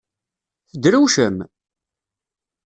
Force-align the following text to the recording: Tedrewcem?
Tedrewcem? 0.69 1.37